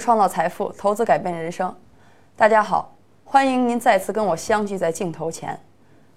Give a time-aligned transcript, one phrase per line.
[0.00, 1.72] 创造财富，投资改变人生。
[2.34, 5.60] 大家好，欢迎您再次跟我相聚在镜头前。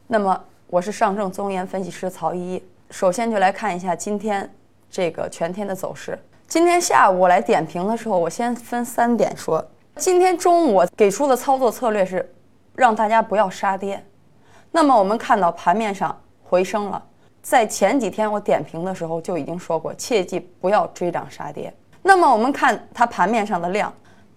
[0.08, 2.64] 那么，我是上证综研分析师曹依依。
[2.90, 4.50] 首先就来看一下今天
[4.90, 6.18] 这个全天的走势。
[6.48, 9.64] 今天下午我来点评的时候，我先分三点说。
[9.98, 12.34] 今天中午我给出的操作策略是
[12.76, 14.02] 让大家不要杀跌。
[14.72, 17.04] 那么我们看到盘面上回升了，
[17.42, 21.74] 在前几天我点评的时候就已经说过，切记不要追涨杀跌。
[22.04, 23.92] 那么我们看它盘面上的量，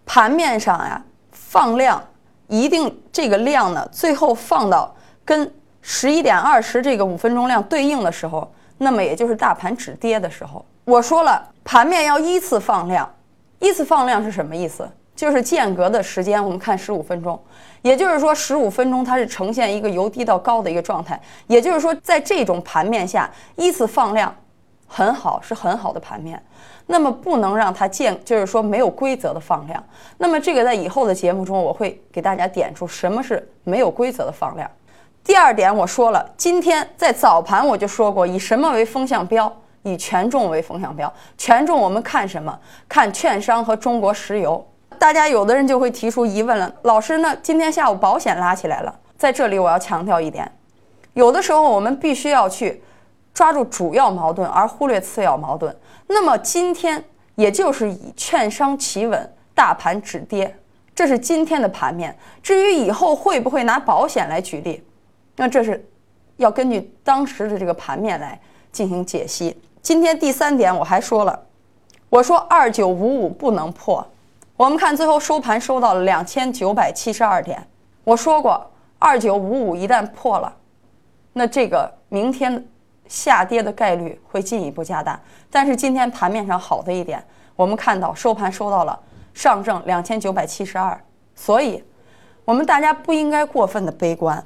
[0.06, 1.02] 盘面上呀
[1.32, 2.02] 放量，
[2.46, 4.94] 一定这个量呢最后放到
[5.24, 5.52] 跟
[5.82, 13.12] 十一点二十这个五分钟量对应的时候，那么也就是大盘止跌的时候，我说了盘面要依次放量，
[13.58, 14.88] 依次放量是什么意思？
[15.16, 17.42] 就是间隔的时间，我们看十五分钟，
[17.82, 24.32] 也就是说十五分钟它是呈现一个由低到高的一个状态，也就是说在这种盘面下依次放量。
[24.88, 26.40] 很好，是很好的盘面，
[26.86, 29.82] 那么不能让它见，就是说没有规则的放量。
[30.18, 34.70] 那么这个在以后的节目中，我会给大家点出什么是没有规则的放量。
[35.24, 39.52] 第二点，我说了，今天在早盘我就说过，以什么为风向标？
[39.82, 41.12] 以权重为风向标。
[41.36, 42.56] 权重我们看什么？
[42.88, 44.64] 看券商和中国石油。
[44.98, 50.50] 大家有的人就会提出疑问了，老师，那今天下午保险拉起来了，在这里我要强调一点，
[51.14, 52.82] 有的时候我们必须要去。
[53.36, 60.56] 抓住主要矛盾而忽略次要矛盾，那么今天也就是以券商企稳，大盘止跌，
[60.94, 62.16] 这是今天的盘面。
[62.42, 64.82] 至于以后会不会拿保险来举例，
[65.36, 65.86] 那这是
[66.38, 68.40] 要根据当时的这个盘面来
[68.72, 69.54] 进行解析。
[69.82, 71.38] 今天第三点我还说了，
[72.08, 74.02] 我说二九五五不能破，
[74.56, 77.62] 我们看最后收盘收到了两千九百七十二点，
[78.02, 80.56] 我说过二九五五一旦破了，
[81.34, 82.66] 那这个明天。
[83.08, 87.22] 下跌的概率会进一步加大，但是今天盘面上好的一点，
[87.54, 88.98] 我们看到收盘收到了
[89.34, 90.98] 上证两千九百七十二，
[91.34, 91.82] 所以，
[92.44, 94.44] 我们大家不应该过分的悲观。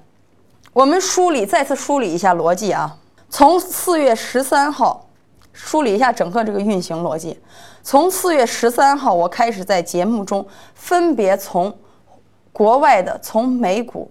[0.72, 2.96] 我们梳理再次梳理一下逻辑啊，
[3.28, 5.06] 从四月十三号
[5.52, 7.40] 梳理一下整个这个运行逻辑，
[7.82, 11.76] 从四月十三号我开始在节目中分别从
[12.52, 14.10] 国外的从美股。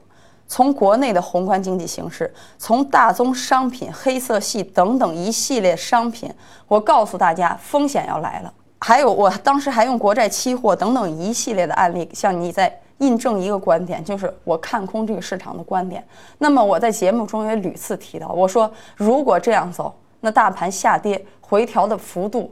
[0.49, 6.29] 从国内的宏观经济形势，从大宗商品、黑色系等等一系列商品，
[6.67, 8.51] 我告诉大家风险要来了。
[8.79, 16.03] 还有，我当时还用国债期货等等一系列的案例，向你在印证一个观点，就是我看空这个市场的观点。
[16.39, 22.51] 那么我在节目中也屡次提到，我说如果这样走，那大盘下跌回调的幅度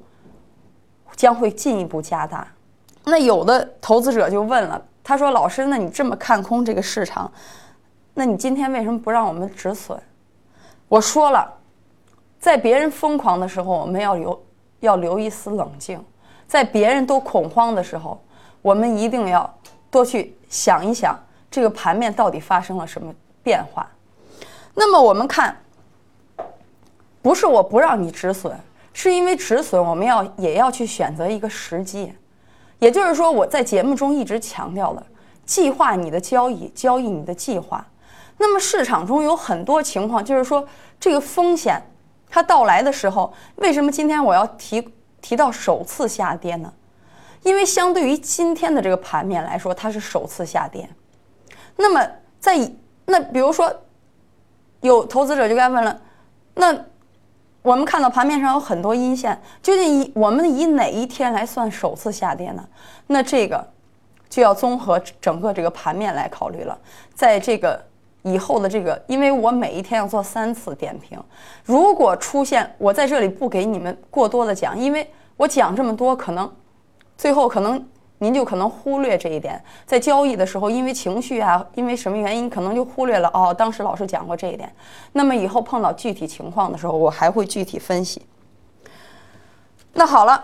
[1.15, 2.47] 将会进一步加大。
[3.05, 7.31] 那有的投资者就问了，他说：“老师，那你这么看空这个市场？”
[8.19, 9.95] 那你今天为什么不让我们止损？
[10.87, 11.53] 我说了，
[12.39, 14.45] 在别人疯狂的时候，我们要留
[14.79, 15.99] 要留一丝冷静；
[16.47, 18.19] 在别人都恐慌的时候，
[18.63, 19.47] 我们一定要
[19.91, 21.15] 多去想一想
[21.51, 23.13] 这个盘面到底发生了什么
[23.43, 23.87] 变化。
[24.73, 25.55] 那么我们看，
[27.21, 28.59] 不是我不让你止损，
[28.93, 32.11] 是因为止损我们要也要去选择一个时机。
[32.79, 35.05] 也就是说，我在节目中一直强调的，
[35.45, 37.85] 计划你的交易，交易你的计划。
[38.39, 40.67] 那么市场中有很多情况，就是说
[40.99, 41.81] 这个风险
[42.29, 44.87] 它到来的时候，为什么今天我要提
[45.21, 46.71] 提到首次下跌呢？
[47.41, 50.87] 因为相对于今天的这个盘面来说，它是首次下跌。
[51.77, 52.07] 那么
[52.39, 52.71] 在
[53.05, 53.73] 那比如说
[54.81, 55.99] 有投资者就该问了，
[56.53, 56.77] 那
[57.63, 62.63] 我们看到盘面上有很多阴线，究竟以我们以哪一天来算首次下跌呢？
[63.07, 63.67] 那这个
[64.29, 66.77] 就要综合整个这个盘面来考虑了，
[67.15, 67.83] 在这个。
[68.23, 71.17] 以后的这个，因为我每一天要做三次点评，
[71.63, 76.51] 如果出现我在这里不给你们过多的讲，因为我讲这么多，可能
[77.17, 84.73] 最后可能您就可能忽略这一点，在交易的时候，因为情绪啊，因为什么原因，可能就忽略了哦，当时老师讲过这一点。
[85.13, 88.21] 那么以后碰到具体情况的时候，我还会具体分析。
[89.93, 90.43] 那好了，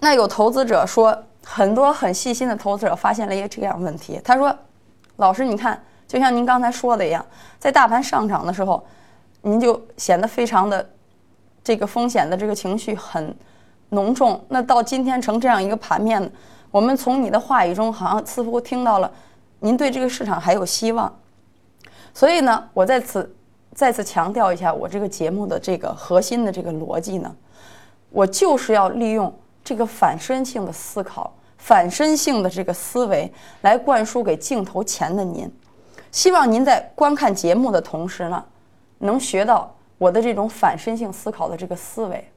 [0.00, 4.52] 那有投资者说，很多很细心的投资者发现了一个这样问题，他说
[5.16, 5.80] ：“老师，你看。”
[6.14, 7.26] 就像您刚才说的一样，
[7.58, 8.80] 在大盘上涨的时候，
[9.42, 10.88] 您就显得非常的
[11.64, 13.36] 这个风险的这个情绪很
[13.88, 14.40] 浓重。
[14.48, 16.30] 那到今天成这样一个盘面，
[16.70, 19.10] 我们从你的话语中好像似乎听到了
[19.58, 21.12] 您对这个市场还有希望。
[22.12, 23.34] 所以呢，我在此
[23.74, 27.34] 再次强调一下我这个节目的这个核心的这个逻辑呢，
[28.10, 33.28] 我就是要利用这个反身性的思考、反身性的这个思维
[33.62, 35.52] 来灌输给镜头前的您。
[36.14, 38.44] 希望您在观看节目的同时呢，
[38.98, 42.30] 能学到我的这种反身性思考的这个思维。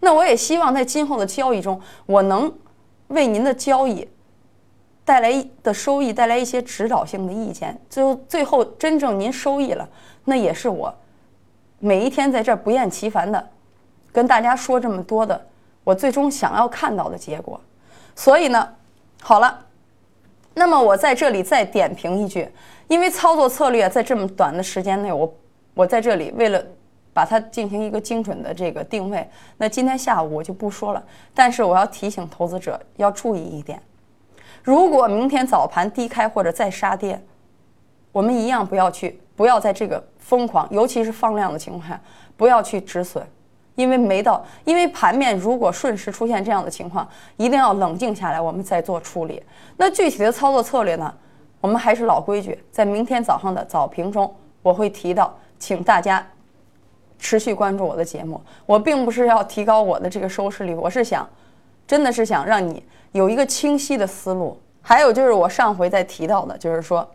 [0.00, 2.52] 那我也希望在今后的交易中，我能
[3.06, 4.08] 为您的交易
[5.04, 9.88] 带来的收益带来一些指导性的意见，最后最后真正您收益了，
[10.24, 10.92] 那也是我
[11.78, 13.50] 每一天在这儿不厌其烦的
[14.10, 15.46] 跟大家说这么多的，
[15.84, 17.60] 我最终想要看到的结果。
[18.16, 18.68] 所以呢，
[19.20, 19.66] 好了，
[20.54, 22.50] 那么我在这里再点评一句，
[22.92, 25.34] 因为操作策略在这么短的时间内，我
[25.72, 26.62] 我在这里为了。
[27.14, 29.28] 把它进行一个精准的这个定位。
[29.58, 31.04] 那今天下午我就不说了，
[31.34, 33.78] 但是我要提醒投资者要注意一点：
[34.62, 37.22] 如果明天早盘低开或者再杀跌，
[38.12, 42.00] 我们一样不要去，不要在这个疯狂，尤其是放量的情况下，
[42.34, 43.22] 不要去止损，
[43.74, 47.06] 因为没到，因为盘面如果瞬时出现这样的情况，
[47.36, 49.42] 一定要冷静下来，我们再做处理。
[49.76, 51.14] 那具体的操作策略呢？
[51.62, 54.30] 我们还是老规矩，在明天早上的早评中
[54.60, 56.26] 我会提到，请大家。
[57.24, 61.24] 持续关注我的节目，我并不是要提高我的这个收视率，我是想，
[61.86, 62.82] 真的是想让你
[63.12, 64.60] 有一个清晰的思路。
[64.80, 67.08] 还有就是我上回在提到的，就是说，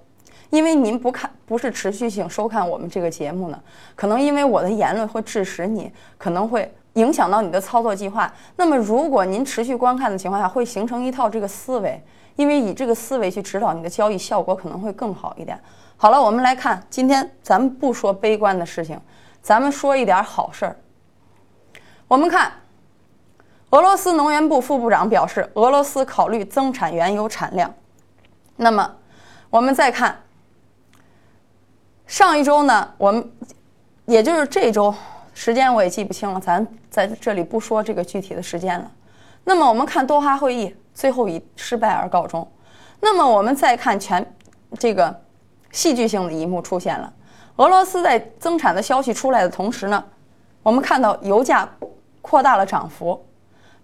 [0.49, 3.61] 因为您不看，不是持续性收看我们这个节目呢，
[3.95, 8.31] 可能因为我的言论会致使你，可能会影响到你的操作计划。
[8.55, 12.03] 那么如果您持续观看的情况下，会形成一套这个思维，
[12.35, 15.59] 因为以这个思维去指导你的交易，效果可能会更好一点。
[15.95, 18.99] 好了，我们来看，今天咱们不说悲观的事情。
[19.41, 20.75] 咱们说一点好事儿。
[22.07, 22.51] 我们看，
[23.69, 27.73] 俄罗斯能源部副部长表示，俄罗斯考虑增产原油产量。
[28.57, 28.95] 那么，
[29.49, 30.21] 我们再看
[32.07, 33.31] 上一周呢，我们
[34.05, 34.93] 也就是这周
[35.39, 38.91] 时间我也记不清了，咱在这里不说这个具体的时间了。
[39.43, 42.45] 那么，我们看多哈会议最后以失败而告终。
[42.99, 44.35] 那么，我们再看全
[44.79, 45.15] 这个
[45.71, 47.13] 戏剧性的一幕出现了。
[47.57, 50.03] 俄罗斯在增产的消息出来的同时呢，
[50.63, 51.69] 我们看到油价
[52.23, 53.23] 扩大了涨幅。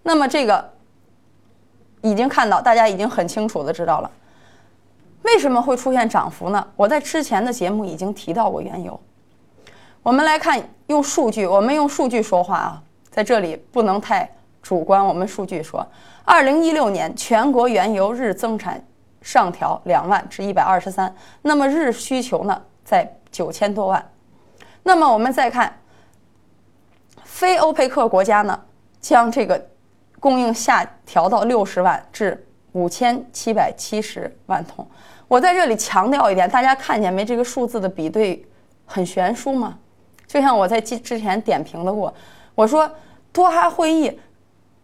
[0.02, 0.72] 那么这个
[2.00, 4.10] 已经看到，大家已经很清楚的知道了，
[5.22, 6.66] 为什么会出现涨幅呢？
[6.74, 9.00] 我在之前的节目已经提到过原油。
[10.04, 14.30] 我们来看用数据，我们用数据说话啊，在这里不能太
[14.62, 15.04] 主观。
[15.04, 15.84] 我们数据说，
[16.24, 18.84] 二零一六年全国原油日增产
[19.22, 21.12] 上调两万至一百二十三，
[21.42, 23.12] 那么日需求呢在。
[23.34, 24.12] 九千多万，
[24.84, 25.76] 那么我们再看，
[27.24, 28.60] 非欧佩克国家呢，
[29.00, 29.60] 将这个
[30.20, 34.88] 供应下调到六十万至五千七百七十万桶。
[35.26, 37.24] 我在这里强调一点，大家看见没？
[37.24, 38.46] 这个数字的比对
[38.86, 39.76] 很悬殊吗？
[40.26, 42.12] 就像我在之之前点评的过，
[42.54, 42.90] 我说
[43.32, 44.18] 多哈会议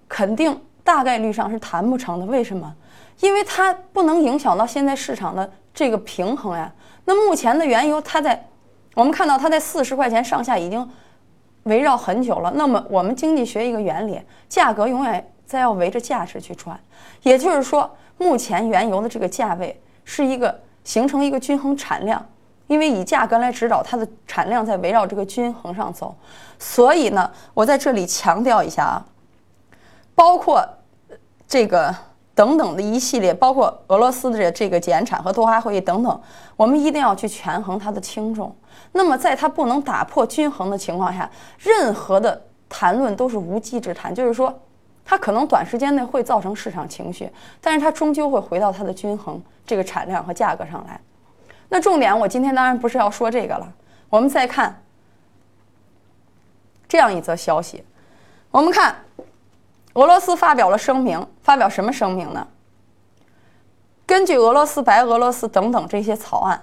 [0.09, 2.27] 肯定大概率上是谈不成的。
[2.27, 2.75] 为什么？
[3.21, 6.73] 因为它不能影响到现在市场的这个平衡呀。
[7.05, 8.47] 那目前的原油，它在
[8.95, 10.89] 我们看到它在四十块钱上下已经
[11.65, 12.53] 围绕很久了。
[12.55, 16.79] 那么我们经济学一个原理，价格永远在要围着价值去转。
[17.23, 22.25] 也就是说，目前原油的这个价位是一个形成一个均衡产量，
[22.71, 26.15] 因为以价格来指导它的产量在围绕这个均衡上走。
[26.57, 29.05] 所以呢，我在这里强调一下啊，
[30.15, 30.65] 包括
[31.49, 31.93] 这个。
[32.33, 36.21] 等等的一系列，包括俄罗斯的这个减产和多哈会议等等，
[36.57, 38.55] 我们一定要去权衡它的轻重。
[38.93, 44.15] 那么，在它不能打破均衡的情况下，任何的谈论都是无稽之谈。
[44.15, 44.59] 就是说，
[45.05, 50.99] 它可能短时间内会造成市场情绪，但是它终究会回到它的均衡这个产量和价格上来。
[51.71, 53.73] 那重点，我今天当然不是要说这个了。
[54.11, 54.83] 我们再看
[56.87, 57.83] 这样一则消息，
[58.51, 58.95] 我们看。
[59.95, 62.47] 俄罗斯发表了声明，发表什么声明呢？
[64.07, 66.63] 根据俄罗斯、白俄罗斯等等这些草案，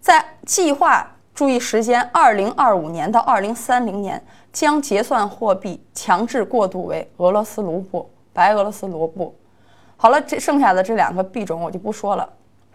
[0.00, 9.36] 在计划注意时间，二零二五年到二零三零年将结算货币强制过渡为俄罗斯卢布、白俄罗斯卢布。
[9.96, 12.32] 好了，这剩下的这两个币种我就不说了，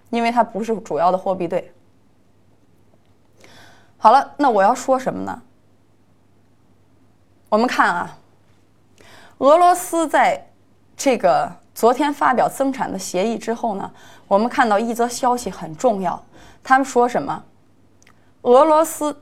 [0.10, 1.72] 因为它不是主要的货币对。
[3.98, 5.42] 好了，那我要说什么呢？
[7.50, 8.18] 我们看啊。
[9.39, 10.50] 俄罗斯在
[10.98, 13.89] 这个昨天发表增产的协议之后呢，
[14.28, 16.22] 我们看到一则消息很重要。
[16.62, 17.44] 他们说什么？
[18.42, 19.22] 俄罗斯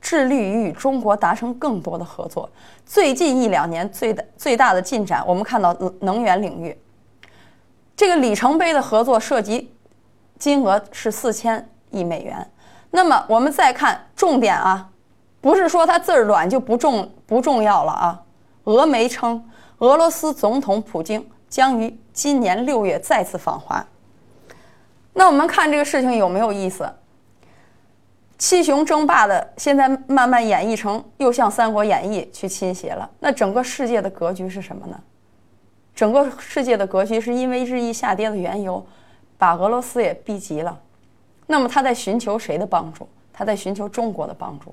[0.00, 2.50] 致力于与中国达成更多的合作。
[2.84, 6.76] 最近一两年最大最大的进展，我们看到能源领域
[7.96, 9.72] 这个里程碑的合作涉及
[10.42, 12.44] 金额是四千亿美元。
[12.90, 14.90] 那么我们再看重点啊，
[15.40, 18.22] 不是说它字儿短就不重不重要了啊。
[18.64, 19.48] 俄媒称。
[19.78, 23.84] 俄罗斯总统普京将于今年六月再次访华。
[25.12, 26.92] 那我们看这个事情有没有意思？
[28.36, 33.08] 七雄争霸的现在慢慢演绎成又向《三国演义》去倾斜了。
[33.20, 34.98] 那整个世界的格局是什么呢？
[35.94, 38.84] 整个世界的格局是因为日益下跌的原油，
[39.42, 40.78] 把俄罗斯也逼急了。
[41.48, 43.08] 那么他在寻求谁的帮助？
[43.32, 44.72] 他在寻求中国的帮助。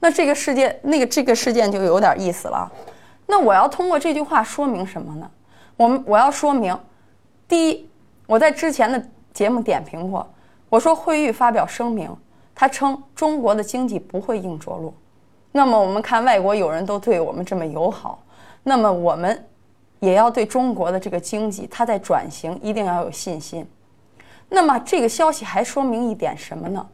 [0.00, 2.72] 那这个事件，那个这个事件就有点意思了。
[3.26, 5.30] 那我要通过这句话说明什么呢？
[5.76, 6.74] 我们我要说明，
[7.46, 7.86] 第一，
[8.26, 10.26] 我在之前的节目点评过，
[10.70, 12.10] 我说惠誉发表声明，
[12.54, 14.94] 他称中国的经济不会硬着陆。
[15.52, 18.24] 那么我们看外国友人都对我们这么友好，
[18.62, 19.46] 那么我们
[20.04, 23.66] 也要对中国的这个经济，它在转型一定要有信心。
[24.48, 26.86] 那么这个消息还说明一点什么呢？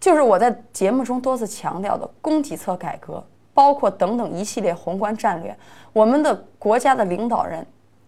[0.00, 5.56] 就是我在节目中多次强调的供给侧改革，包括等等一系列宏观战略，
[5.92, 7.66] 我们的国家的领导人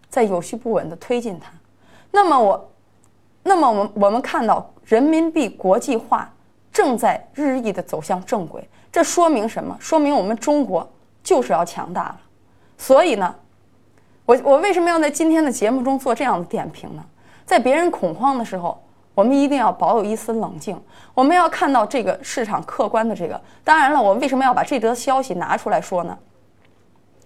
[0.09, 1.51] 在有序不稳地推进它。
[2.11, 2.69] 那么我，
[3.43, 6.31] 那么我们我们看到人民币国际化
[6.71, 9.77] 正在日益的走向正轨，这说明什么？
[9.79, 10.87] 说明我们中国
[11.23, 12.21] 就是要强大了。
[12.77, 13.35] 所以呢，
[14.29, 17.03] 我我为什么要在今天的节目中做这样的点评呢？
[17.47, 18.79] 在别人恐慌的时候。
[19.15, 20.81] 我们一定要保有一丝冷静，
[21.13, 23.41] 我们要看到这个市场客观的这个。
[23.65, 26.17] 当然了，我为什么要把这则消息拿出来说呢？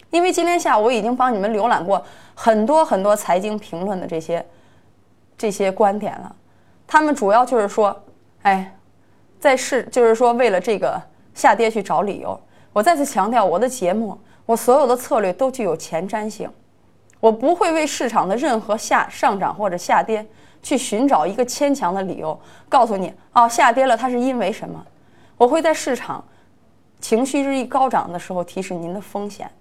[0.09, 4.43] 因为今天下午我已经帮你们浏览过很多很多财经评论的这些
[5.37, 6.35] 这些观点了，
[6.87, 7.95] 他们主要就是说，
[8.41, 8.75] 哎，
[9.39, 10.99] 在市就是说为了这个
[11.35, 12.39] 下跌去找理由。
[12.71, 14.17] 我再次强调，我的节目，
[14.47, 16.49] 我所有的策略都具有前瞻性，
[17.23, 20.25] 我不会为市场的任何下上涨或者下跌。
[20.61, 22.39] 去寻找一个牵强的理由，
[22.69, 24.81] 告诉你哦，下跌了，它是因为什么？
[25.35, 26.23] 我会在市场
[27.01, 29.51] 情绪日益高涨的时候提示您的风险。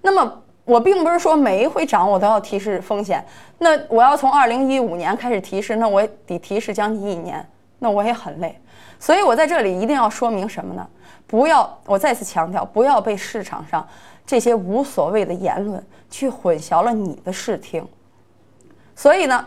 [0.00, 3.24] 那么，我并不是说每一回涨我都要提示风险。
[3.58, 7.48] 那我要从二零一五年开始提示，那我得提示将近一年，
[7.82, 8.56] 那我也很累。
[9.00, 10.88] 所以我在这里一定要说明什么呢？
[11.26, 13.84] 不要，我再次强调，不要被市场上
[14.24, 17.84] 这些无所谓的言论去混淆了你的视听。
[18.94, 19.44] 所以呢？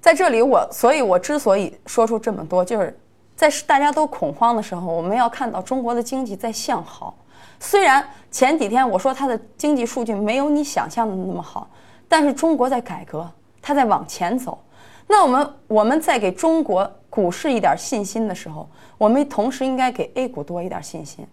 [0.00, 2.96] 在这里，我所以，我之所以说出这么多，就是
[3.34, 7.16] 在大家都恐慌的时候，我们要看到中国的经济在向好。
[7.58, 11.68] 虽然前几天我说它的经济数据没有你想象的那么好，
[12.08, 13.28] 但是中国在改革，
[13.60, 14.56] 它在往前走。
[15.06, 21.26] 那我们我们在给中国股市一点信心的时候，我们同时应该给 A 股多一点信心。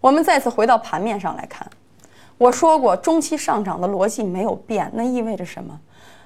[0.00, 1.68] 我们再次回到盘面上来看，
[2.38, 5.78] 我说过中期上涨的逻辑没有变，那意味着什么？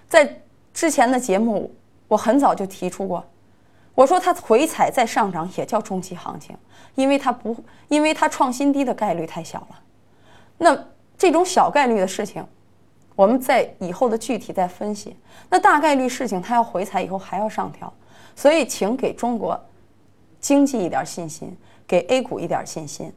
[0.08, 1.72] 在之前的节目，
[2.08, 3.24] 我很早就提出过，
[3.94, 6.56] 我说它回踩再上涨也叫中期行情，
[6.94, 7.56] 因为它不，
[7.88, 9.80] 因为它创新低的概率太小了。
[10.58, 10.84] 那
[11.16, 12.44] 这种小概率的事情，
[13.20, 15.14] 我们在以后的具体再分析。
[15.50, 17.92] 那大概率事情，它要回踩以后还要上调，
[18.34, 19.60] 所以请给中国
[20.40, 21.54] 经济一点信心，
[21.86, 23.12] 给 A 股一点信心。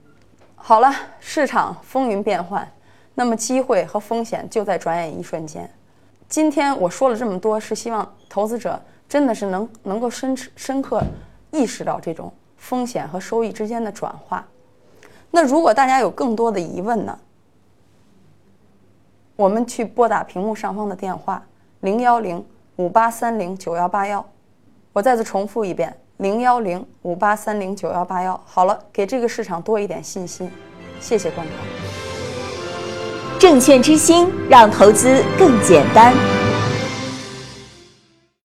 [0.56, 2.70] 好了，市场风云变幻，
[3.16, 5.74] 那么机会和风险就在转眼一瞬间。
[6.28, 11.02] 今天我说了这么多，是希望投资者真的是能能够深深刻
[11.50, 14.46] 意识到这种风险和收益之间的转化。
[15.32, 17.18] 那如果大家有更多的疑问呢？
[19.36, 21.44] 我们去拨打屏幕上方的电话
[21.82, 24.24] 零幺零五八三零九幺八幺。
[24.92, 28.40] 我再次重复一遍零幺零五八三零九幺八幺。
[28.46, 30.52] 好了，给这个市场多一点信心。
[31.00, 31.56] 谢谢观看。
[33.40, 36.14] 证券之星，让投资更简单。